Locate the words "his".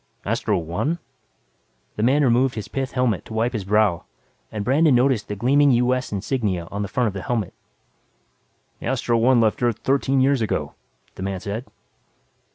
2.55-2.67, 3.53-3.63